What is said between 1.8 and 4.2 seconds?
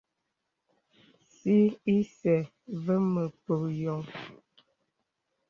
isɛ̂ və mə pək yɔŋ.